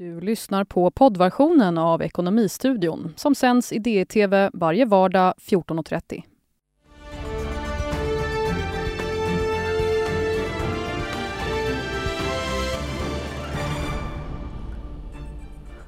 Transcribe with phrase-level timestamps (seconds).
[0.00, 6.22] Du lyssnar på poddversionen av Ekonomistudion som sänds i DTV varje vardag 14.30.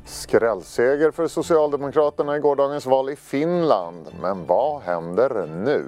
[0.04, 4.06] Skrällseger för Socialdemokraterna i gårdagens val i Finland.
[4.22, 5.84] Men vad händer nu?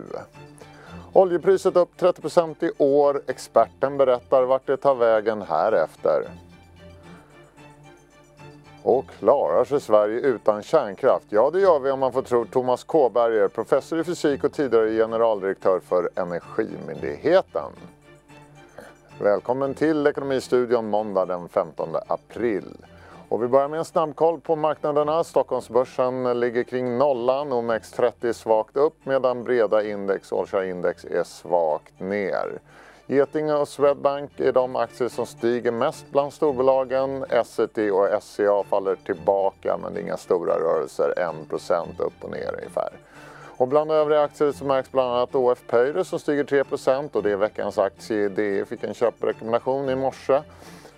[1.12, 3.22] Oljepriset upp 30 i år.
[3.26, 6.22] Experten berättar vart det tar vägen härefter.
[8.84, 11.26] Och klarar sig Sverige utan kärnkraft?
[11.28, 14.90] Ja, det gör vi om man får tro Thomas Kåberger, professor i fysik och tidigare
[14.90, 17.72] generaldirektör för Energimyndigheten.
[19.20, 22.76] Välkommen till Ekonomistudion måndag den 15 april.
[23.28, 25.24] Och vi börjar med en snabbkoll på marknaderna.
[25.24, 32.58] Stockholmsbörsen ligger kring nollan, OMX30 svagt upp medan breda index, All index är svagt ner.
[33.06, 37.24] Getinge och Swedbank är de aktier som stiger mest bland storbolagen.
[37.24, 41.14] Essity och SCA faller tillbaka men det är inga stora rörelser,
[41.50, 42.88] 1% upp och ner ungefär.
[43.56, 47.30] Och bland övriga aktier så märks bland annat OF Pöyry som stiger 3% och det
[47.30, 48.28] är veckans aktie.
[48.28, 50.42] DE fick en köprekommendation i morse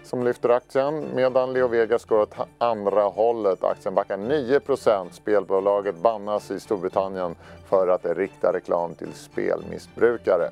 [0.04, 3.64] som lyfter aktien medan Leo Vegas går åt andra hållet.
[3.64, 7.34] Aktien backar 9% Spelbolaget bannas i Storbritannien
[7.68, 10.50] för att det riktar reklam till spelmissbrukare.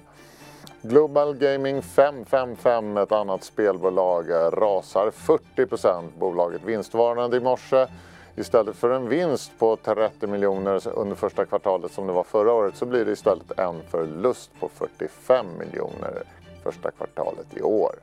[0.86, 7.86] Global Gaming 555, ett annat spelbolag, eh, rasar 40% Bolaget vinstvarnade i morse.
[8.36, 12.76] Istället för en vinst på 30 miljoner under första kvartalet som det var förra året
[12.76, 16.22] så blir det istället en förlust på 45 miljoner
[16.62, 17.94] första kvartalet i år.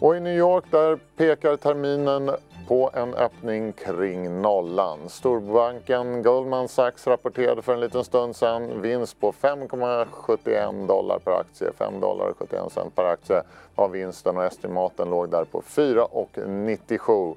[0.00, 2.30] Och i New York där pekar terminen
[2.70, 5.08] på en öppning kring nollan.
[5.08, 11.72] Storbanken Goldman Sachs rapporterade för en liten stund sedan vinst på 5,71 dollar per aktie.
[11.72, 13.42] 5 dollar och 71 cent per aktie
[13.74, 17.34] var vinsten och estimaten låg där på 4,97.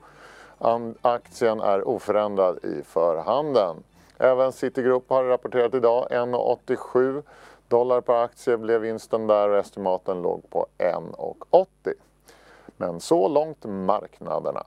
[1.01, 3.83] Aktien är oförändrad i förhanden.
[4.17, 7.23] Även Citigroup har rapporterat idag 1,87
[7.67, 11.65] dollar per aktie blev vinsten där och estimaten låg på 1,80.
[12.77, 14.63] Men så långt marknaderna.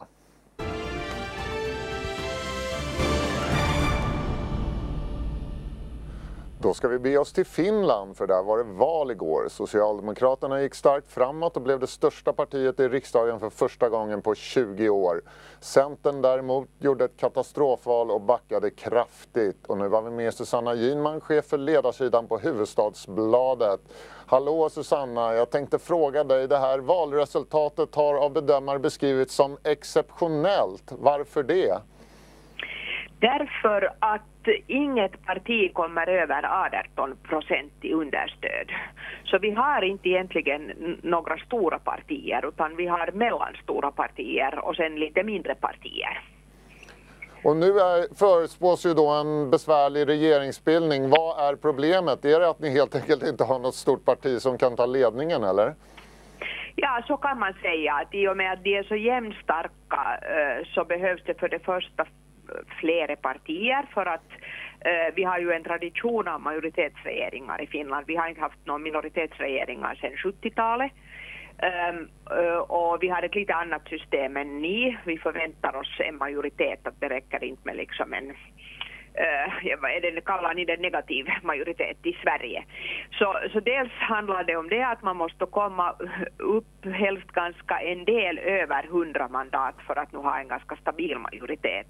[6.67, 9.49] Då ska vi be oss till Finland, för där var det val igår.
[9.49, 14.35] Socialdemokraterna gick starkt framåt och blev det största partiet i riksdagen för första gången på
[14.35, 15.23] 20 år.
[15.61, 19.67] Centern däremot gjorde ett katastrofval och backade kraftigt.
[19.67, 23.81] Och nu var vi med Susanna Ginman, chef för ledarsidan på Huvudstadsbladet.
[24.27, 30.93] Hallå Susanna, jag tänkte fråga dig, det här valresultatet har av bedömare beskrivits som exceptionellt.
[30.99, 31.81] Varför det?
[33.21, 34.23] Därför att
[34.67, 36.43] inget parti kommer över
[36.97, 38.73] 18 procent i understöd.
[39.25, 44.95] Så vi har inte egentligen några stora partier utan vi har mellanstora partier och sen
[44.95, 46.23] lite mindre partier.
[47.45, 51.11] Och nu är, förutspås ju då en besvärlig regeringsbildning.
[51.11, 52.25] Vad är problemet?
[52.25, 55.45] Är det att ni helt enkelt inte har något stort parti som kan ta ledningen
[55.45, 55.75] eller?
[56.75, 57.95] Ja, så kan man säga.
[57.95, 61.59] Att I och med att de är så jämnstarka eh, så behövs det för det
[61.59, 62.07] första
[62.81, 64.31] flera partier för att
[64.81, 68.07] eh, vi har ju en tradition av majoritetsregeringar i Finland.
[68.07, 70.93] Vi har inte haft några minoritetsregeringar sedan 70-talet.
[71.63, 74.99] Um, ehm, uh, eh, och vi har ett lite annat system än ni.
[75.05, 78.35] Vi förväntar oss en majoritet, att det räcker inte med liksom en
[79.19, 82.65] Äh, uh, vad är det, kallar ni det negativ majoritet i Sverige.
[83.11, 85.95] Så, så dels handlar det om det att man måste komma
[86.39, 91.19] upp helst ganska en del över 100 mandat för att nu ha en ganska stabil
[91.19, 91.87] majoritet.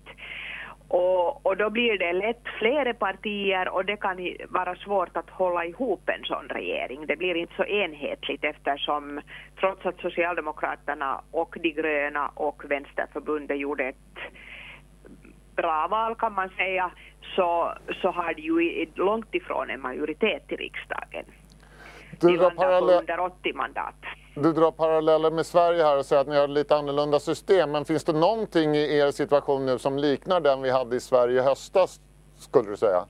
[0.88, 4.16] Och, och, då blir det lätt flera partier och det kan
[4.48, 7.06] vara svårt att hålla ihop en sån regering.
[7.06, 9.20] Det blir inte så enhetligt eftersom
[9.60, 14.18] trots att Socialdemokraterna och De gröna och Vänsterförbundet gjorde ett
[15.56, 16.90] bra val kan man säga
[17.36, 17.72] så,
[18.02, 21.24] så har de ju långt ifrån en majoritet i riksdagen.
[22.20, 23.94] Du de landar på under 80 mandat.
[24.34, 27.72] Du drar paralleller med Sverige här och säger att ni har lite annorlunda system.
[27.72, 31.40] Men finns det någonting i er situation nu som liknar den vi hade i Sverige
[31.40, 32.00] i höstas,
[32.38, 33.06] skulle du säga?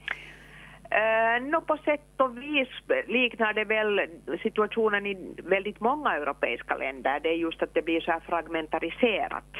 [0.86, 2.68] Uh, no, på sätt och vis
[3.06, 4.00] liknar det väl
[4.42, 7.20] situationen i väldigt många europeiska länder.
[7.22, 9.52] Det är just att det blir så här fragmentariserat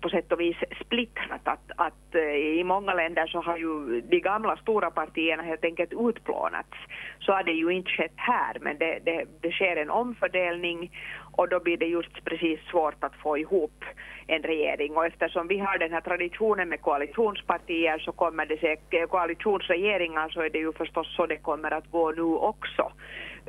[0.00, 1.40] på sätt och vis splittrat.
[1.44, 5.92] Att, att eh, I många länder så har ju de gamla stora partierna helt enkelt
[5.92, 6.76] utplånats.
[7.18, 10.90] Så har det ju inte skett här, men det, det, det sker en omfördelning
[11.36, 13.84] och då blir det just precis svårt att få ihop
[14.26, 14.96] en regering.
[14.96, 20.40] Och eftersom vi har den här traditionen med koalitionspartier så kommer det säkert, koalitionsregeringar så
[20.40, 22.92] är det ju förstås så det kommer att gå nu också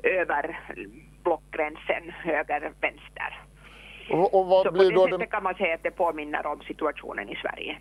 [0.04, 0.60] över
[1.24, 3.47] blockgränsen höger-vänster.
[4.12, 5.92] Och, och vad Så blir på då det det, sättet kan man säga att det
[5.92, 7.78] påminner om situationen i Sverige.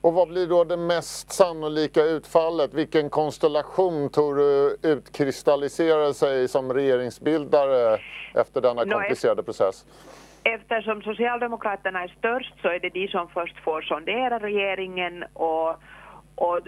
[0.00, 2.74] och vad blir då det mest sannolika utfallet?
[2.74, 7.98] Vilken konstellation tror du utkristalliserar sig som regeringsbildare
[8.34, 9.86] efter denna komplicerade process?
[10.44, 15.68] Eftersom Socialdemokraterna är störst så är det de som först får sondera regeringen och,
[16.34, 16.60] och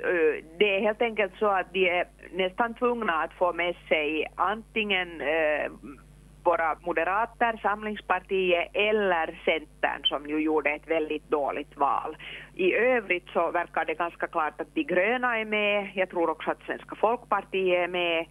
[0.59, 5.09] det är helt enkelt så att de är nästan tvungna att få med sig antingen
[6.45, 12.17] våra moderater, Samlingspartiet eller Centern som ju gjorde ett väldigt dåligt val.
[12.55, 15.91] I övrigt så verkar det ganska klart att de gröna är med.
[15.95, 18.27] Jag tror också att Svenska Folkpartiet är med.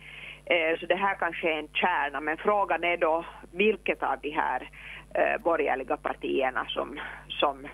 [0.46, 4.30] Eh, så det här kanske är en kärna, men frågan är då vilket av de
[4.30, 4.70] här
[5.16, 7.68] eh, borgerliga partierna som, som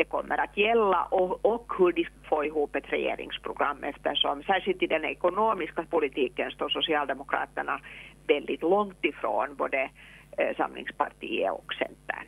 [0.00, 4.82] det kommer att gälla och, och hur de ska få ihop ett regeringsprogram eftersom särskilt
[4.82, 7.80] i den ekonomiska politiken står Socialdemokraterna
[8.26, 9.90] väldigt långt ifrån både
[10.38, 12.26] eh, Samlingspartiet och Centern.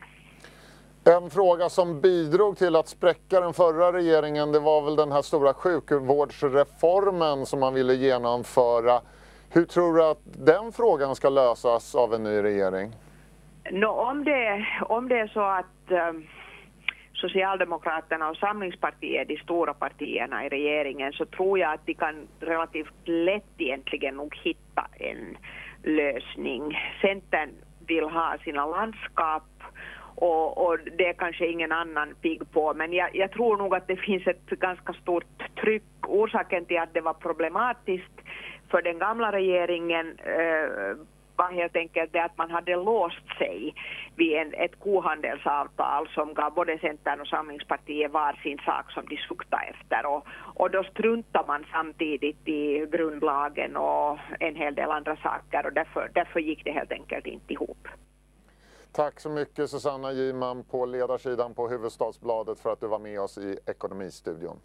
[1.03, 5.21] En fråga som bidrog till att spräcka den förra regeringen det var väl den här
[5.21, 9.01] stora sjukvårdsreformen som man ville genomföra.
[9.53, 12.91] Hur tror du att den frågan ska lösas av en ny regering?
[13.71, 16.13] Nå, om, det, om det är så att eh,
[17.23, 23.07] Socialdemokraterna och Samlingspartiet de stora partierna i regeringen så tror jag att de kan relativt
[23.07, 25.37] lätt egentligen nog hitta en
[25.83, 26.77] lösning.
[27.01, 27.49] Centern
[27.87, 29.43] vill ha sina landskap
[30.15, 33.87] och, och det är kanske ingen annan pigg på men jag, jag tror nog att
[33.87, 36.07] det finns ett ganska stort tryck.
[36.07, 38.17] Orsaken till att det var problematiskt
[38.71, 40.97] för den gamla regeringen eh,
[41.35, 43.75] var helt enkelt det att man hade låst sig
[44.15, 49.17] vid en, ett kohandelsavtal som gav både Centern och Samlingspartiet var sin sak som de
[49.17, 55.15] suktade efter och, och då struntade man samtidigt i grundlagen och en hel del andra
[55.15, 57.87] saker och därför, därför gick det helt enkelt inte ihop.
[58.91, 63.37] Tack så mycket Susanna Giman på ledarsidan på Huvudstadsbladet för att du var med oss
[63.37, 64.59] i Ekonomistudion.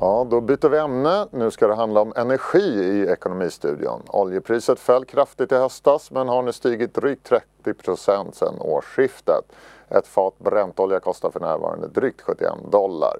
[0.00, 1.26] Ja, då byter vi ämne.
[1.30, 4.02] Nu ska det handla om energi i Ekonomistudion.
[4.08, 9.44] Oljepriset föll kraftigt i höstas men har nu stigit drygt 30 procent sedan årsskiftet.
[9.88, 13.16] Ett fat Brentolja kostar för närvarande drygt 71 dollar.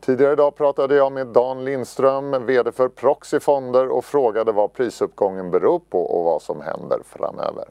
[0.00, 5.50] Tidigare idag pratade jag med Dan Lindström, VD för Proxy Fonder och frågade vad prisuppgången
[5.50, 7.64] beror på och vad som händer framöver.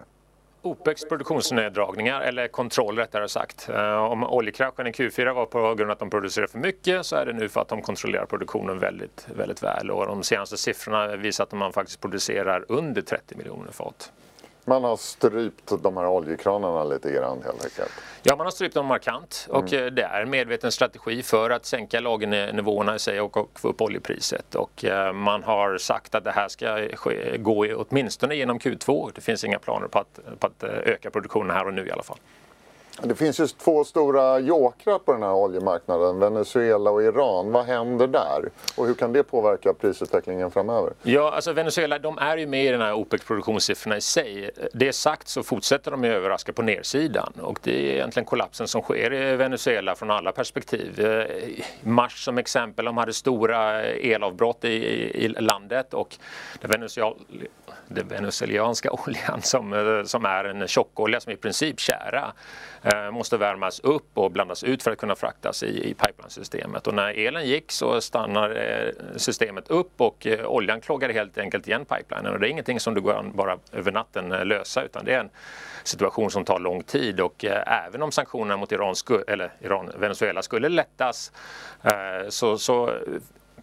[0.66, 3.70] OPECs produktionsneddragningar, eller kontroll rättare sagt.
[3.70, 7.16] Eh, om oljekraschen i Q4 var på grund av att de producerade för mycket så
[7.16, 9.92] är det nu för att de kontrollerar produktionen väldigt, väldigt väl.
[9.92, 14.12] Och de senaste siffrorna visar att man faktiskt producerar under 30 miljoner fat.
[14.68, 17.92] Man har strypt de här oljekranarna lite grann helt enkelt.
[18.24, 21.66] Ja, man har strypt dem markant och eh, det är en medveten strategi för att
[21.66, 24.56] sänka lagernivåerna i sig och, och få upp oljepriset.
[24.56, 29.12] Och eh, man har sagt att det här ska ske, gå åtminstone genom Q2.
[29.16, 31.92] Det finns inga planer på att, på att eh, öka produktionen här och nu i
[31.92, 32.18] alla fall.
[33.02, 37.52] Det finns ju två stora jokrar på den här oljemarknaden, Venezuela och Iran.
[37.52, 38.50] Vad händer där?
[38.76, 40.94] Och hur kan det påverka prisutvecklingen framöver?
[41.04, 44.52] Ja, alltså Venezuela de är ju med i den här OPEC-produktionssiffrorna i sig.
[44.74, 48.82] Det sagt så fortsätter de ju överraska på nedsidan och det är egentligen kollapsen som
[48.82, 51.06] sker i Venezuela från alla perspektiv.
[51.06, 51.26] Eh,
[51.82, 54.70] mars som exempel, de hade stora elavbrott i,
[55.26, 56.18] i landet och
[56.62, 57.14] den venezuel,
[57.88, 62.34] den venezuelanska oljan som, eh, som är en tjockolja som i princip kära
[62.86, 66.88] Eh, måste värmas upp och blandas ut för att kunna fraktas i, i pipeline-systemet.
[66.88, 71.68] Och när elen gick så stannar eh, systemet upp och eh, oljan kloggar helt enkelt
[71.68, 72.34] igen pipelinen.
[72.34, 75.30] Och det är ingenting som du går bara över natten lösa utan det är en
[75.84, 77.46] situation som tar lång tid och
[77.86, 81.32] även om sanktionerna mot Iran, sku, eller Iran, Venezuela skulle lättas
[82.30, 82.92] så, så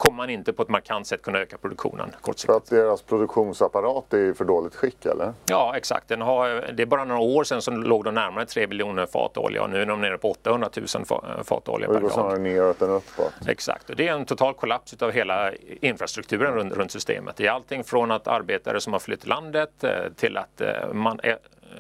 [0.02, 2.56] kommer man inte på ett markant sätt kunna öka produktionen För kortsiktigt.
[2.56, 5.32] att deras produktionsapparat är i för dåligt skick eller?
[5.46, 6.08] Ja, exakt.
[6.08, 9.38] Den har, det är bara några år sedan som låg de närmare 3 miljoner fat
[9.38, 12.06] olja och nu är de nere på 800 000 fa- fat olja Och det per
[12.06, 12.40] går snarare dag.
[12.40, 13.32] neråt än uppåt.
[13.46, 17.36] Exakt, och det är en total kollaps av hela infrastrukturen runt, runt systemet.
[17.36, 21.20] Det är allting från att arbetare som har flytt landet eh, till att eh, man,
[21.22, 21.38] är,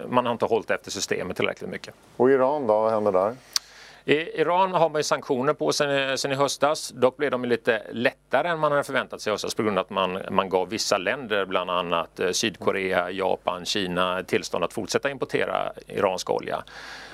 [0.08, 1.94] man har inte hållit efter systemet tillräckligt mycket.
[2.16, 3.34] Och Iran då, vad händer där?
[4.04, 6.88] I Iran har man ju sanktioner på sen, sen i höstas.
[6.88, 9.84] Dock blev de lite lättare än man hade förväntat sig i höstas på grund av
[9.84, 15.10] att man, man gav vissa länder, bland annat eh, Sydkorea, Japan, Kina, tillstånd att fortsätta
[15.10, 16.64] importera iransk olja.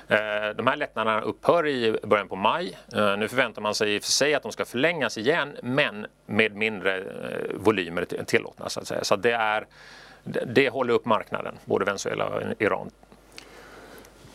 [0.08, 2.78] Eh, de här lättnaderna upphör i början på maj.
[2.96, 6.06] Eh, nu förväntar man sig i och för sig att de ska förlängas igen men
[6.26, 7.04] med mindre
[7.54, 9.04] volymer tillåtna så att säga.
[9.04, 9.66] Så det, är,
[10.24, 12.90] det, det håller upp marknaden, både Venezuela och Iran.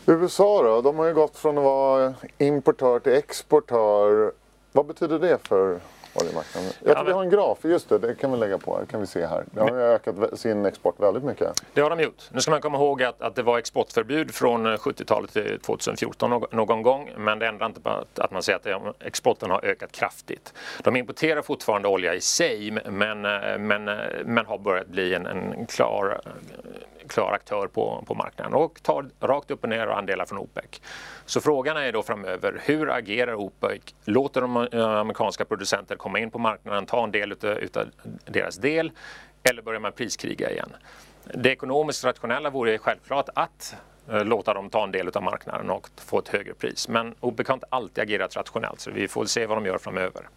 [0.06, 4.32] USA då, de har ju gått från att vara importör till exportör.
[4.72, 5.80] Vad betyder det för
[6.14, 6.72] oljemarknaden.
[6.80, 8.80] Jag tror ja, vi har en graf, just det, det kan vi lägga på.
[8.80, 9.46] Det kan vi se här.
[9.52, 11.64] Det har ökat sin export väldigt mycket.
[11.74, 12.30] Det har de gjort.
[12.32, 16.84] Nu ska man komma ihåg att, att det var exportförbud från 70-talet till 2014 någon,
[16.84, 17.12] gång.
[17.18, 20.54] Men det ändrar inte på att, att man säger att exporten har ökat kraftigt.
[20.84, 23.22] De importerar fortfarande olja i sig men,
[23.68, 23.84] men,
[24.26, 26.22] men har börjat bli en, en klar
[27.08, 30.82] klar aktör på, på marknaden och tar rakt upp och ner och andelar från OPEC.
[31.26, 33.82] Så frågan är då framöver, hur agerar OPEC?
[34.06, 37.86] Låter de eh, amerikanska producenter komma in på marknaden, ta en del utav,
[38.26, 38.92] deras del
[39.44, 40.76] eller börjar man priskriga igen?
[41.24, 43.76] Det ekonomiskt rationella vore självklart att
[44.10, 46.88] eh, låta dem ta en del av marknaden och få ett högre pris.
[46.88, 50.28] Men OPEC har inte alltid agerat rationellt så vi får se vad de gör framöver.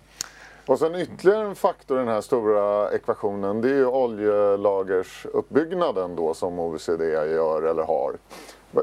[0.66, 6.34] Och sen ytterligare en faktor i den här stora ekvationen det är ju oljelagersuppbyggnaden då
[6.34, 8.16] som OECD gör eller har.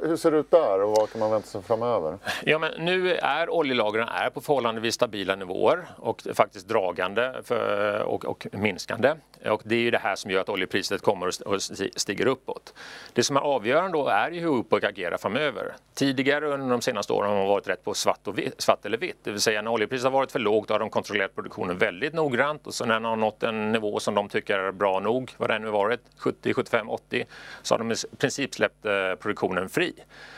[0.01, 2.17] Hur ser det ut där och vad kan man vänta sig framöver?
[2.43, 8.25] Ja, men nu är oljelagren är på förhållandevis stabila nivåer och faktiskt dragande för, och,
[8.25, 9.13] och, minskande.
[9.45, 11.61] Och det är ju det här som gör att oljepriset kommer och
[11.95, 12.73] stiger uppåt.
[13.13, 15.75] Det som är avgörande då är ju hur OPEC agerar framöver.
[15.93, 18.97] Tidigare under de senaste åren har man varit rätt på svart, och vitt, svart eller
[18.97, 19.17] vitt.
[19.23, 22.67] Det vill säga när oljepriset har varit för lågt har de kontrollerat produktionen väldigt noggrant
[22.67, 25.49] och så när den har nått en nivå som de tycker är bra nog, vad
[25.49, 27.25] det nu varit, 70, 75, 80,
[27.61, 29.82] så har de i princip släppt eh, produktionen fri.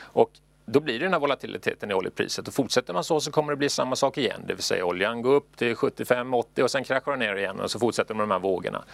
[0.00, 0.30] Och
[0.66, 3.56] då blir det den här volatiliteten i oljepriset och fortsätter man så så kommer det
[3.56, 4.42] bli samma sak igen.
[4.46, 7.70] Det vill säga oljan går upp till 75-80 och sen kraschar den ner igen och
[7.70, 8.84] så fortsätter man med de här vågorna.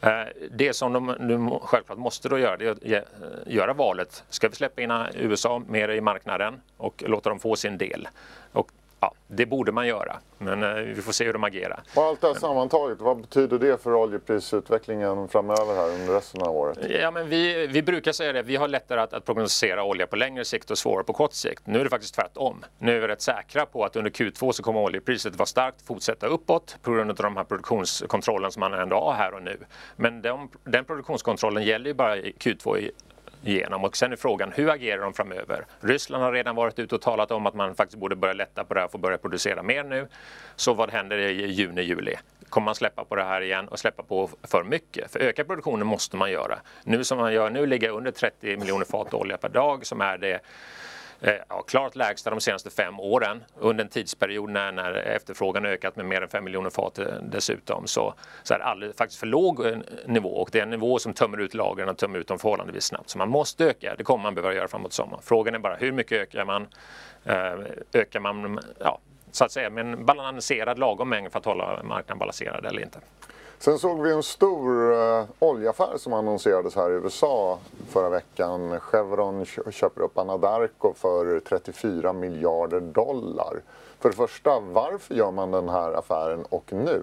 [0.00, 0.10] Eh,
[0.50, 3.02] det som de nu självklart måste då göra det är att eh,
[3.46, 4.24] göra valet.
[4.28, 8.08] Ska vi släppa in USA mer i marknaden och låta dem få sin del?
[8.52, 8.70] Och
[9.04, 11.82] Ja, det borde man göra, men eh, vi får se hur de agerar.
[11.94, 16.56] Och allt det här sammantaget, vad betyder det för oljeprisutvecklingen framöver här under resten av
[16.56, 16.78] året?
[17.00, 20.16] Ja, men vi, vi brukar säga det, vi har lättare att, att prognosera olja på
[20.16, 21.66] längre sikt och svårare på kort sikt.
[21.66, 22.64] Nu är det faktiskt tvärtom.
[22.78, 26.26] Nu är vi rätt säkra på att under Q2 så kommer oljepriset vara starkt fortsätta
[26.26, 29.58] uppåt på grund av de här produktionskontrollen som man ändå har här och nu.
[29.96, 32.90] Men de, den produktionskontrollen gäller ju bara i Q2 i
[33.48, 33.84] igenom.
[33.84, 35.66] Och sen är frågan, hur agerar de framöver?
[35.80, 38.74] Ryssland har redan varit ute och talat om att man faktiskt borde börja lätta på
[38.74, 40.08] det här och få börja producera mer nu.
[40.56, 42.14] Så vad händer i juni, juli?
[42.48, 45.12] Kommer man släppa på det här igen och släppa på för mycket?
[45.12, 46.58] För öka produktionen måste man göra.
[46.84, 50.18] Nu som man gör nu ligger under 30 miljoner fat olja per dag som är
[50.18, 50.40] det
[51.26, 55.96] Eh, ja, klart lägsta de senaste fem åren under en tidsperiod när, när efterfrågan ökat
[55.96, 59.26] med mer än 5 miljoner fat eh, dessutom så, så är det alldeles, faktiskt för
[59.26, 62.28] låg eh, nivå och det är en nivå som tömmer ut lagren och tömmer ut
[62.28, 63.10] dem förhållandevis snabbt.
[63.10, 65.22] Så man måste öka, det kommer man behöva göra framåt sommaren.
[65.22, 66.66] Frågan är bara hur mycket ökar man?
[67.92, 68.98] Ökar man ja,
[69.30, 72.98] så att säga med en balanserad lagom mängd för att hålla marknaden balanserad eller inte?
[73.58, 77.58] Sen såg vi en stor uh, oljeaffär som annonserades här i USA
[77.88, 78.80] förra veckan.
[78.80, 83.62] Chevron köper upp Anadarko för 34 miljarder dollar.
[84.00, 87.02] För det första, varför gör man den här affären och nu?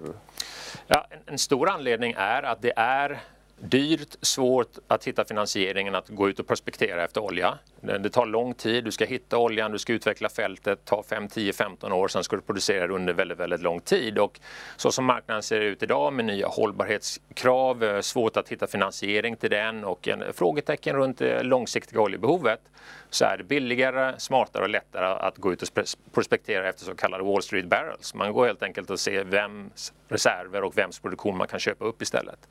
[0.86, 3.20] Ja, en, en stor anledning är att det är
[3.62, 7.58] dyrt, svårt att hitta finansieringen att gå ut och prospektera efter olja.
[7.80, 11.52] Det tar lång tid, du ska hitta oljan, du ska utveckla fältet, tar 5, 10,
[11.52, 14.18] 15 år, sen ska du producera det under väldigt, väldigt lång tid.
[14.18, 14.40] Och
[14.76, 19.50] så som marknaden ser ut idag med nya hållbarhetskrav, eh, svårt att hitta finansiering till
[19.50, 22.60] den och en frågetecken runt det långsiktiga oljebehovet
[23.10, 25.68] så är det billigare, smartare och lättare att gå ut och
[26.12, 28.14] prospektera efter så kallade Wall Street barrels.
[28.14, 32.02] Man går helt enkelt och ser vems reserver och vems produktion man kan köpa upp
[32.02, 32.48] istället.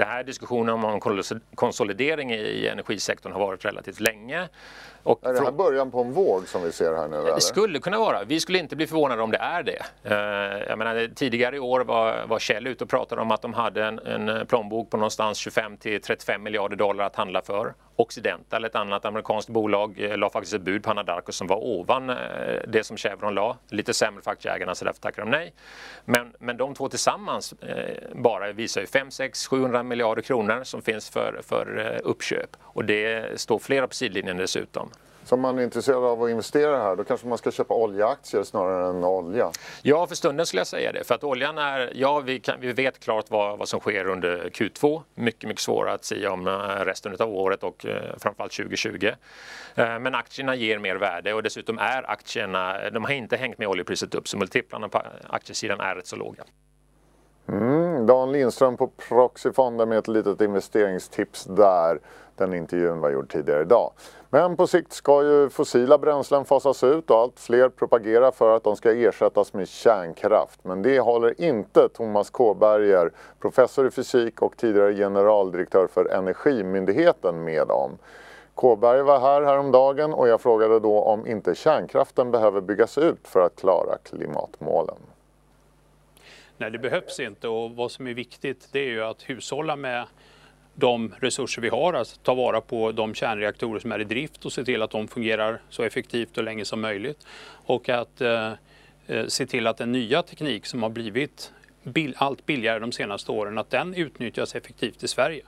[0.00, 1.00] Den här diskussionen om
[1.54, 4.48] konsolidering i energisektorn har varit relativt länge.
[5.02, 7.16] Och är det här början på en våg som vi ser här nu?
[7.16, 7.34] Eller?
[7.34, 8.24] Det skulle kunna vara.
[8.24, 9.82] Vi skulle inte bli förvånade om det är det.
[10.04, 13.54] Eh, jag menar, tidigare i år var, var Shell ute och pratade om att de
[13.54, 17.74] hade en, en plånbok på någonstans 25 till 35 miljarder dollar att handla för.
[17.96, 22.10] Occidental, ett annat amerikanskt bolag, eh, la faktiskt ett bud på Anadarko som var ovan
[22.10, 22.16] eh,
[22.68, 23.56] det som Chevron la.
[23.68, 25.52] Lite sämre för aktieägarna så därför tackar de nej.
[26.04, 27.54] Men, men de två tillsammans
[28.14, 32.56] bara visar ju 5, 6, 700 miljarder kronor som finns för, för uppköp.
[32.60, 34.89] Och det står flera på sidlinjen dessutom.
[35.30, 38.42] Så om man är intresserad av att investera här då kanske man ska köpa oljeaktier
[38.42, 39.50] snarare än olja?
[39.82, 41.04] Ja, för stunden skulle jag säga det.
[41.04, 44.50] För att oljan är, ja vi, kan, vi vet klart vad, vad som sker under
[44.50, 45.02] Q2.
[45.14, 46.52] Mycket, mycket svårare att säga om eh,
[46.84, 49.06] resten av året och eh, framförallt 2020.
[49.74, 53.68] Eh, men aktierna ger mer värde och dessutom är aktierna, de har inte hängt med
[53.68, 56.44] oljepriset upp så multiplarna på aktiesidan är rätt så låga.
[58.00, 62.00] Mm, Dan Lindström på Proxyfonden med ett litet investeringstips där.
[62.36, 63.92] Den intervjun var gjord tidigare idag.
[64.30, 68.64] Men på sikt ska ju fossila bränslen fasas ut och allt fler propagerar för att
[68.64, 70.60] de ska ersättas med kärnkraft.
[70.62, 77.70] Men det håller inte Thomas Kåberger, professor i fysik och tidigare generaldirektör för Energimyndigheten med
[77.70, 77.98] om.
[78.54, 83.40] Kåberger var här häromdagen och jag frågade då om inte kärnkraften behöver byggas ut för
[83.40, 84.96] att klara klimatmålen.
[86.60, 90.06] Nej, det behövs inte och vad som är viktigt det är ju att hushålla med
[90.74, 94.52] de resurser vi har, att ta vara på de kärnreaktorer som är i drift och
[94.52, 97.26] se till att de fungerar så effektivt och länge som möjligt.
[97.50, 98.52] Och att eh,
[99.06, 101.52] eh se till att den nya teknik som har blivit
[101.82, 105.42] bill allt billigare de senaste åren, att den utnyttjas effektivt i Sverige.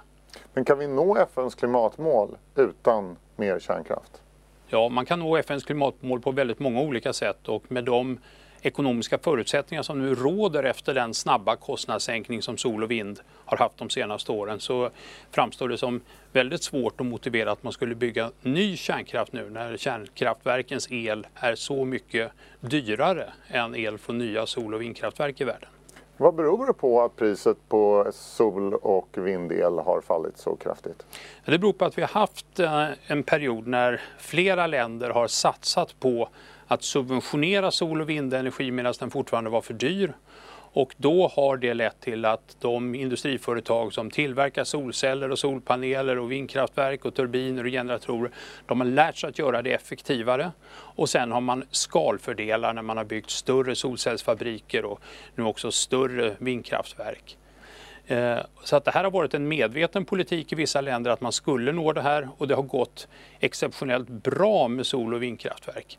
[0.54, 4.22] Men kan vi nå FNs klimatmål utan mer kärnkraft?
[4.66, 8.18] Ja, man kan nå FNs klimatmål på väldigt många olika sätt och med de
[8.62, 13.78] ekonomiska förutsättningar som nu råder efter den snabba kostnadssänkning som sol och vind har haft
[13.78, 14.90] de senaste åren så
[15.30, 16.00] framstår det som
[16.32, 21.54] väldigt svårt att motivera att man skulle bygga ny kärnkraft nu när kärnkraftverkens el är
[21.54, 25.68] så mycket dyrare än el från nya sol och vindkraftverk i världen.
[26.16, 31.06] Vad beror det på att priset på sol och vindel har fallit så kraftigt?
[31.44, 36.00] Det beror på att vi har haft eh, en period när flera länder har satsat
[36.00, 36.28] på
[36.66, 40.12] att subventionera sol och vindenergi medan den fortfarande var för dyr.
[40.74, 46.32] Och då har det lett till att de industriföretag som tillverkar solceller och solpaneler och
[46.32, 48.30] vindkraftverk och turbiner och generatorer,
[48.66, 50.52] de har lärt sig att göra det effektivare.
[50.72, 55.00] Och sen har man skalfördelar när man har byggt större solcellsfabriker och
[55.34, 57.38] nu också större vindkraftverk.
[58.06, 61.32] Eh, så att det här har varit en medveten politik i vissa länder att man
[61.32, 63.08] skulle nå det här och det har gått
[63.40, 65.98] exceptionellt bra med sol och vindkraftverk.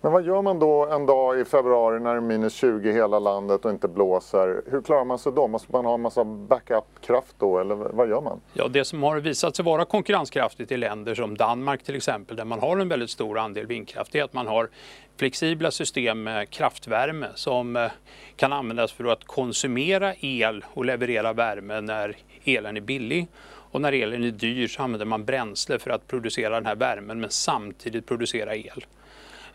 [0.00, 2.92] Men vad gör man då en dag i februari när det är minus 20 i
[2.92, 4.62] hela landet och inte blåser?
[4.66, 5.48] Hur klarar man sig då?
[5.48, 8.40] Måste man ha en massa backup-kraft då eller vad gör man?
[8.52, 12.44] Ja, det som har visat sig vara konkurrenskraftigt i länder som Danmark till exempel där
[12.44, 14.68] man har en väldigt stor andel vindkraft är att man har
[15.16, 17.90] flexibla system med kraftvärme som eh,
[18.36, 23.28] kan användas för att konsumera el och leverera värme när elen är billig.
[23.70, 27.20] Och när elen är dyr så använder man bränsle för att producera den här värmen
[27.20, 28.84] men samtidigt producera el.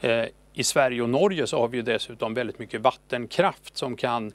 [0.03, 4.31] Eh, I Sverige och Norge så har vi dessutom väldigt mycket vattenkraft som kan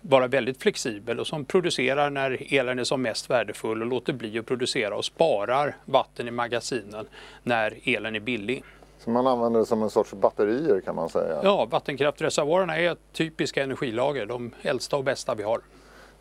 [0.00, 4.38] vara väldigt flexibel och som producerar när elen är som mest värdefull och låter bli
[4.38, 7.06] att producera och sparar vatten i magasinen
[7.42, 8.64] när elen är billig.
[8.98, 11.40] Så man använder det som en sorts batterier kan man säga?
[11.42, 15.60] Ja, vattenkraftreservoarerna är typiska energilager, de äldsta och bästa vi har.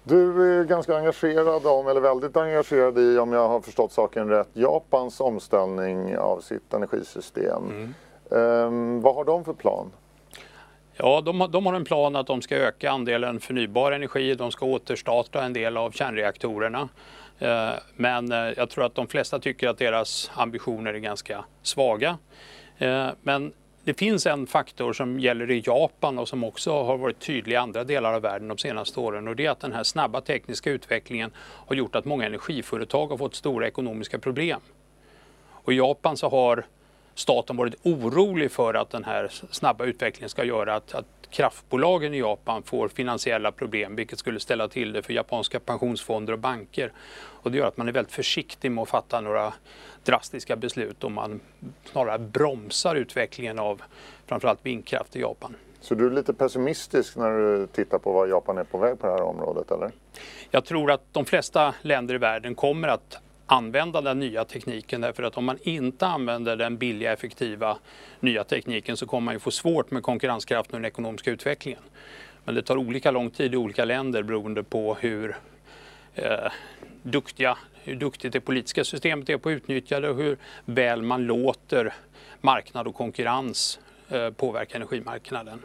[0.03, 4.49] Du är ganska engagerad om, eller väldigt engagerad i, om jag har förstått saken rätt,
[4.53, 7.63] Japans omställning av sitt energisystem.
[7.69, 7.93] Mm.
[8.29, 9.91] Um, vad har de för plan?
[10.93, 14.51] Ja, de har, de har en plan att de ska öka andelen förnybar energi, de
[14.51, 16.89] ska återstarta en del av kärnreaktorerna.
[17.41, 22.17] Uh, men uh, jag tror att de flesta tycker att deras ambitioner är ganska svaga.
[22.81, 27.19] Uh, men det finns en faktor som gäller i Japan och som också har varit
[27.19, 29.83] tydlig i andra delar av världen de senaste åren och det är att den här
[29.83, 34.61] snabba tekniska utvecklingen har gjort att många energiföretag har fått stora ekonomiska problem.
[35.49, 36.65] Och I Japan så har
[37.19, 42.19] staten varit orolig för att den här snabba utvecklingen ska göra att, att kraftbolagen i
[42.19, 46.91] Japan får finansiella problem vilket skulle ställa till det för japanska pensionsfonder och banker.
[47.17, 49.53] Och det gör att man är väldigt försiktig med att fatta några
[50.03, 51.39] drastiska beslut om man
[51.91, 53.81] snarare bromsar utvecklingen av
[54.25, 55.55] framförallt vindkraft i Japan.
[55.81, 59.07] Så du är lite pessimistisk när du tittar på vad Japan är på väg på
[59.07, 59.91] det här området eller?
[60.51, 63.17] Jag tror att de flesta länder i världen kommer att
[63.51, 67.77] använda den nya tekniken därför att om man inte använder den billiga effektiva
[68.19, 71.81] nya tekniken så kommer man ju få svårt med konkurrenskraften och den ekonomiska utvecklingen.
[72.45, 75.37] Men det tar olika lång tid i olika länder beroende på hur
[76.15, 76.51] eh,
[77.03, 81.25] duktiga, hur duktigt det politiska systemet är på att utnyttja det och hur väl man
[81.25, 81.93] låter
[82.41, 85.61] marknad och konkurrens eh, påverka energimarknaden.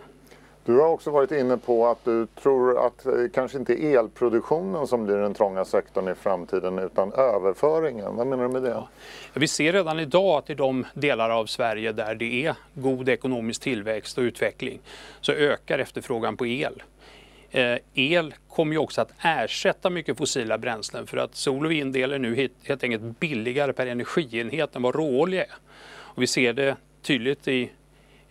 [0.66, 4.86] Du har också varit inne på att du tror att det kanske inte är elproduktionen
[4.86, 8.16] som blir den trånga sektorn i framtiden utan överföringen.
[8.16, 8.68] Vad menar du med det?
[8.68, 8.88] Ja.
[9.34, 13.62] Vi ser redan idag att i de delar av Sverige där det är god ekonomisk
[13.62, 14.80] tillväxt och utveckling
[15.20, 16.82] så ökar efterfrågan på el.
[17.50, 22.12] Eh, el kommer ju också att ersätta mycket fossila bränslen för att sol och vindel
[22.12, 25.54] är nu helt enkelt billigare per energienhet än vad råolja är.
[25.86, 27.70] Och vi ser det tydligt i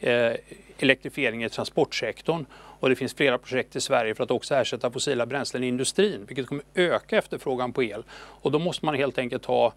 [0.03, 0.35] Eh,
[0.77, 5.25] elektrifiering i transportsektorn och det finns flera projekt i Sverige för att också ersätta fossila
[5.25, 8.03] bränslen i industrin vilket kommer öka efterfrågan på el.
[8.13, 9.73] Och då måste man helt enkelt ha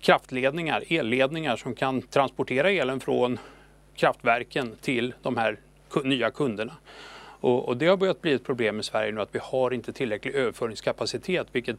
[0.00, 3.38] kraftledningar, elledningar som kan transportera elen från
[3.96, 5.56] kraftverken till de här
[6.04, 6.76] nya kunderna.
[7.40, 10.34] Och, det har börjat bli ett problem i Sverige nu att vi har inte tillräcklig
[10.34, 11.76] överföringskapacitet vilket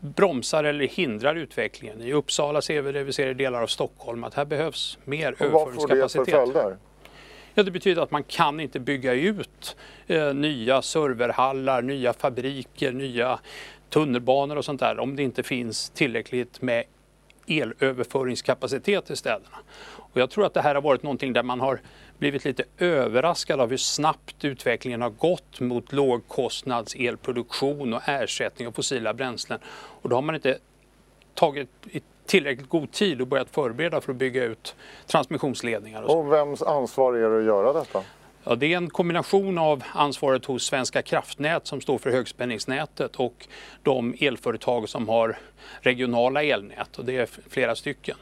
[0.00, 2.02] bromsar eller hindrar utvecklingen.
[2.02, 5.32] I Uppsala ser vi det, vi ser i delar av Stockholm att här behövs mer
[5.32, 5.94] och överföringskapacitet.
[6.00, 6.76] Vad får det för följder?
[7.54, 13.38] Ja, det betyder att man kan inte bygga ut eh, nya serverhallar, nya fabriker, nya
[13.90, 16.84] tunnelbanor och sånt där om det inte finns tillräckligt med
[17.46, 19.58] elöverföringskapacitet i städerna.
[19.96, 21.80] Och jag tror att det här har varit någonting där man har
[22.18, 28.72] blivit lite överraskad av hur snabbt utvecklingen har gått mot lågkostnads elproduktion och ersättning av
[28.72, 29.58] fossila bränslen.
[30.02, 30.58] Och då har man inte
[31.34, 31.68] tagit
[32.26, 34.74] tillräckligt god tid och börjat förbereda för att bygga ut
[35.06, 36.02] transmissionsledningar.
[36.02, 38.02] Och, och vems ansvar är det att göra detta?
[38.44, 43.48] Ja, det är en kombination av ansvaret hos Svenska kraftnät som står för högspänningsnätet och
[43.82, 45.38] de elföretag som har
[45.80, 48.16] regionala elnät och det är flera stycken.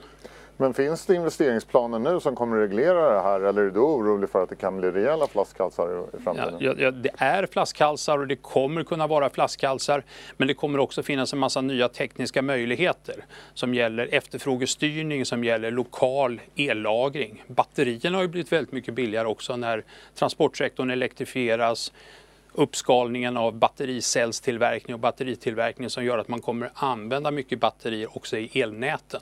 [0.63, 4.31] Men finns det investeringsplaner nu som kommer att reglera det här eller är du orolig
[4.31, 6.57] för att det kan bli rejäla flaskhalsar i framtiden?
[6.61, 10.05] Ja, ja, det är flaskhalsar och det kommer kunna vara flaskhalsar
[10.37, 15.71] men det kommer också finnas en massa nya tekniska möjligheter som gäller efterfrågestyrning, som gäller
[15.71, 17.45] lokal ellagring.
[17.47, 21.93] Batterierna har ju blivit väldigt mycket billigare också när transportsektorn elektrifieras
[22.53, 28.61] uppskalningen av battericellstillverkning och batteritillverkning som gör att man kommer använda mycket batterier också i
[28.61, 29.21] elnäten.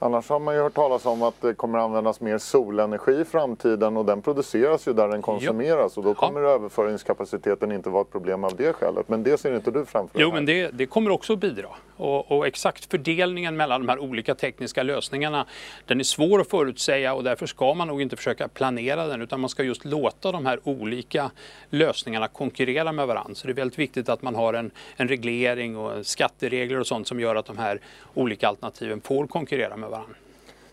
[0.00, 3.96] Annars har man ju hört talas om att det kommer användas mer solenergi i framtiden
[3.96, 6.00] och den produceras ju där den konsumeras jo.
[6.00, 6.48] och då kommer ja.
[6.48, 9.08] överföringskapaciteten inte vara ett problem av det skälet.
[9.08, 10.22] Men det ser inte du framför dig?
[10.22, 11.68] Jo, men det, det, kommer också att bidra.
[11.96, 15.46] Och, och, exakt fördelningen mellan de här olika tekniska lösningarna
[15.86, 19.40] den är svår att förutsäga och därför ska man nog inte försöka planera den utan
[19.40, 21.30] man ska just låta de här olika
[21.70, 23.34] lösningarna konkurrera med varandra.
[23.34, 27.08] Så det är väldigt viktigt att man har en, en reglering och skatteregler och sånt
[27.08, 27.80] som gör att de här
[28.14, 30.14] olika alternativen får konkurrera med varandra.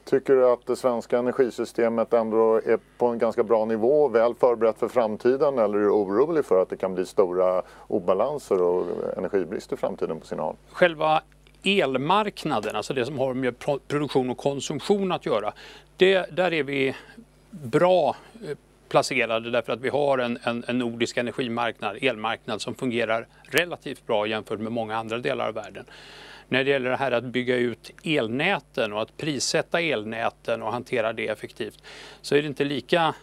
[0.05, 4.79] Tycker du att det svenska energisystemet ändå är på en ganska bra nivå, väl förberett
[4.79, 8.85] för framtiden eller är du orolig för att det kan bli stora obalanser och
[9.17, 10.55] energibrist i framtiden på sina håll?
[10.71, 11.21] Själva
[11.63, 13.55] elmarknaden, alltså det som har med
[13.87, 15.53] produktion och konsumtion att göra,
[15.97, 16.95] det, där är vi
[17.49, 18.15] bra
[18.49, 18.57] eh,
[18.89, 24.27] placerade därför att vi har en, en, en, nordisk energimarknad, elmarknad som fungerar relativt bra
[24.27, 25.85] jämfört med många andra delar av världen
[26.49, 31.13] när det gäller det här att bygga ut elnäten och att prissätta elnäten och hantera
[31.13, 31.83] det effektivt
[32.21, 33.15] så är det inte lika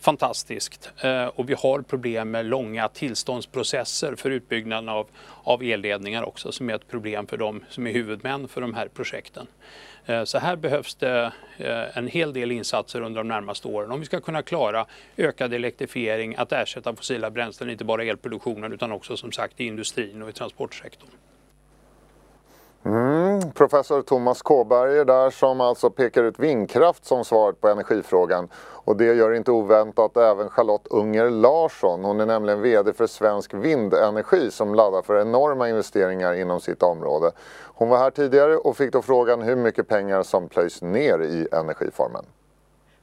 [0.00, 5.06] fantastiskt eh, och vi har problem med långa tillståndsprocesser för utbyggnaden av,
[5.44, 8.88] av elledningar också som är ett problem för de som är huvudmän för de här
[8.88, 9.46] projekten.
[10.06, 14.00] Eh, så här behövs det eh, en hel del insatser under de närmaste åren om
[14.00, 14.86] vi ska kunna klara
[15.16, 20.22] ökad elektrifiering, att ersätta fossila bränslen, inte bara elproduktionen utan också som sagt i industrin
[20.22, 21.10] och i transportsektorn.
[22.84, 28.48] Mm, professor Thomas Kåberger där som alltså pekar ut vindkraft som svaret på energifrågan.
[28.56, 32.04] Och det gör inte oväntat även Charlotte Unger Larsson.
[32.04, 37.30] Hon är nämligen VD för Svensk Vindenergi som laddar för enorma investeringar inom sitt område.
[37.64, 41.48] Hon var här tidigare och fick då frågan hur mycket pengar som plöjs ner i
[41.52, 42.24] energiformen.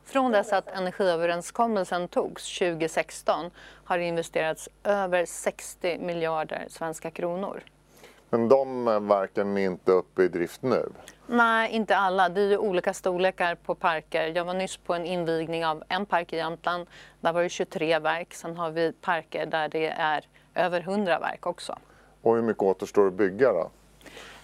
[0.05, 3.51] Från dess att energiöverenskommelsen togs 2016
[3.83, 7.63] har det investerats över 60 miljarder svenska kronor.
[8.37, 10.89] Men de är inte uppe i drift nu?
[11.27, 12.29] Nej, inte alla.
[12.29, 14.31] Det är ju olika storlekar på parker.
[14.35, 16.87] Jag var nyss på en invigning av en park i Jämtland.
[17.21, 18.33] Där var det 23 verk.
[18.33, 21.77] Sen har vi parker där det är över 100 verk också.
[22.21, 23.69] Och hur mycket återstår att bygga då?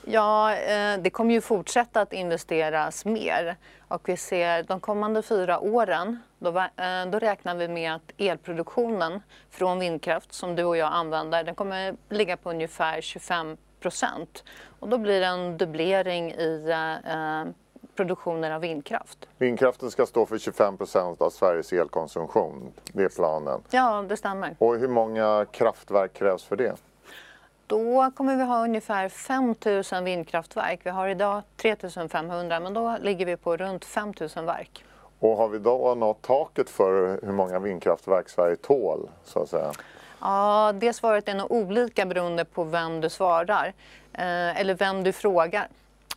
[0.06, 3.56] Ja, eh, det kommer ju fortsätta att investeras mer.
[3.88, 9.22] Och vi ser de kommande fyra åren, då, eh, då räknar vi med att elproduktionen
[9.50, 14.44] från vindkraft som du och jag använder, den kommer ligga på ungefär 25 procent.
[14.80, 16.70] Och då blir det en dubblering i
[17.06, 17.52] eh,
[17.96, 19.28] produktionen av vindkraft.
[19.38, 23.62] Vindkraften ska stå för 25 procent av Sveriges elkonsumtion, det är planen.
[23.72, 24.56] Ja, det stämmer.
[24.60, 26.76] Och hur många kraftverk krävs för det?
[27.68, 29.56] Då kommer vi ha ungefär 5
[29.92, 30.80] 000 vindkraftverk.
[30.84, 31.76] Vi har idag 3
[32.10, 34.86] 500 men då ligger vi på runt 5 000 verk.
[35.20, 39.72] Och har vi då nått taket för hur många vindkraftverk Sverige tål så att säga?
[40.22, 43.68] Ja, det svaret är nog olika beroende på vem du svarar
[44.14, 45.68] eh, eller vem du frågar.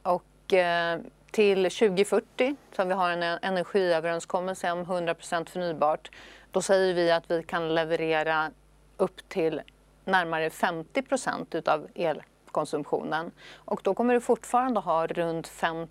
[0.02, 6.10] Och eh, till 2040, som vi har en e-, energiöverenskommelse om 100% förnybart,
[6.50, 8.50] då säger vi att vi kan leverera
[8.96, 9.60] upp till
[10.04, 13.30] närmare 50 procent utav elkonsumtionen.
[13.54, 15.88] Och då kommer du fortfarande ha runt 5 000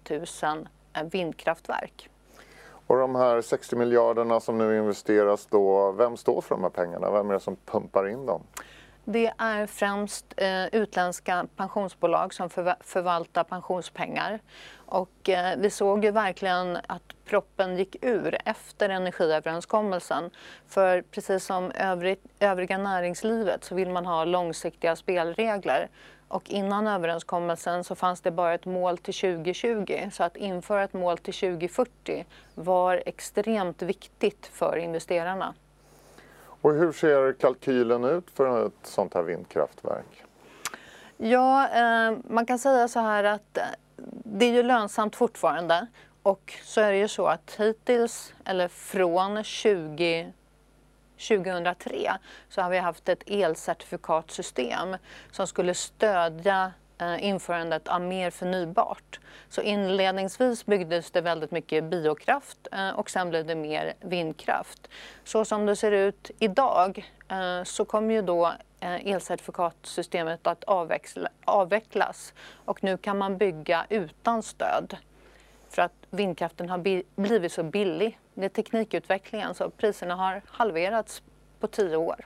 [0.93, 2.09] eh, vindkraftverk.
[2.87, 7.11] Och de här 60 miljarderna som nu investeras då, vem står för de här pengarna?
[7.11, 8.43] Vem är det som pumpar in dem?
[9.05, 14.39] Det är främst eh, utländska pensionsbolag som förv förvaltar pensionspengar.
[14.75, 20.29] Och eh, vi såg ju verkligen att proppen gick ur efter energiöverenskommelsen.
[20.67, 25.89] För precis som övrigt, övriga näringslivet så vill man ha långsiktiga spelregler.
[26.33, 30.93] Och innan överenskommelsen så fanns det bara ett mål till 2020 så att införa ett
[30.93, 35.53] mål till 2040 var extremt viktigt för investerarna.
[36.61, 40.23] Och hur ser kalkylen ut för ett sånt här vindkraftverk?
[41.17, 43.63] Ja, eh, man kan säga så här att eh,
[44.23, 45.87] det är ju lönsamt fortfarande
[46.23, 50.33] och så är det ju så att hittills, eller från 20
[51.27, 52.17] 2003
[52.49, 54.97] så har vi haft ett elcertifikatsystem
[55.31, 59.19] som skulle stödja eh, införandet av mer förnybart.
[59.49, 64.89] Så inledningsvis byggdes det väldigt mycket biokraft eh, och sen blev det mer vindkraft.
[65.23, 70.63] Så som det ser ut idag eh, så kommer ju då elcertifikatsystemet att
[71.45, 72.33] avvecklas
[72.65, 74.97] och nu kan man bygga utan stöd
[75.69, 76.77] för att vindkraften har
[77.21, 78.19] blivit så billig.
[78.33, 81.21] Det är teknikutvecklingen så priserna har halverats
[81.59, 82.25] på tio år.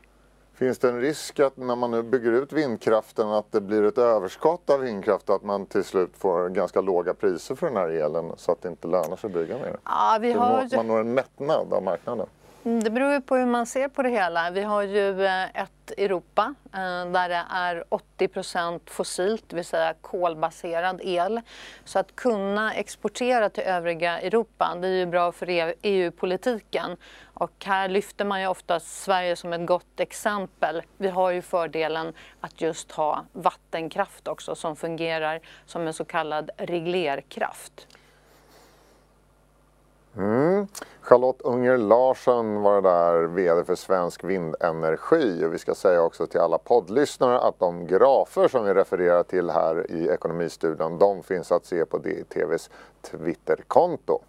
[0.54, 3.98] Finns det en risk att när man nu bygger ut vindkraften att det blir ett
[3.98, 7.90] överskott av vindkraft och att man till slut får ganska låga priser för den här
[7.90, 9.78] elen så att det inte lönar sig att bygga mer?
[9.84, 10.76] Ja, vi har...
[10.76, 12.28] Man når en mättnad av marknaden.
[12.68, 14.52] Mm, det beror ju på hur man ser på det hela.
[14.52, 19.94] Vi har ju eh, ett Europa eh, där det är 80 fossilt, det vill säga
[20.02, 21.42] kolbaserad el.
[21.86, 26.98] Så att kunna exportera till övriga Europa, det är ju bra för e EU-politiken.
[27.24, 30.82] Och här lyfter man ju ofta Sverige som ett gott exempel.
[30.98, 36.50] Vi har ju fördelen att just ha vattenkraft också som fungerar som en så kallad
[36.58, 37.88] reglerkraft.
[40.18, 40.68] Mm.
[41.02, 45.46] Charlotte Unger Larsson var det där, VD för Svensk Vindenergi.
[45.46, 49.50] Och vi ska säga också till alla poddlyssnare att de grafer som vi refererar till
[49.50, 52.70] här i Ekonomistudion, de finns att se på DTVs
[53.02, 54.22] Twitterkonto.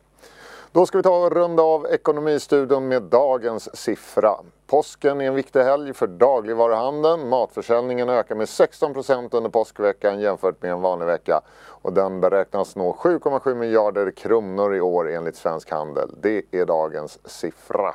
[0.72, 4.34] Då ska vi ta och runda av Ekonomistudion med dagens siffra.
[4.66, 7.28] Påsken är en viktig helg för dagligvaruhandeln.
[7.28, 11.40] Matförsäljningen ökar med 16% under påskveckan jämfört med en vanlig vecka.
[11.66, 16.10] Och den beräknas nå 7,7 miljarder kronor i år enligt Svensk Handel.
[16.20, 17.94] Det är dagens siffra.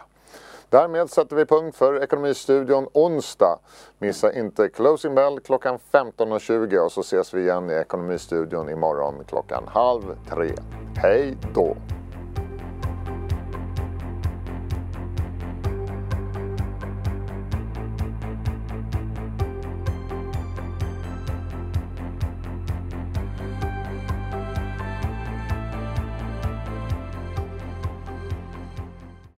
[0.70, 3.60] Därmed sätter vi punkt för Ekonomistudion onsdag.
[3.98, 9.64] Missa inte Closing Bell klockan 15.20 och så ses vi igen i Ekonomistudion imorgon klockan
[9.68, 10.52] halv tre.
[10.96, 11.76] Hej då!